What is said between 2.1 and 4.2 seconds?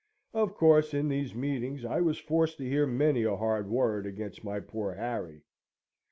forced to hear many a hard word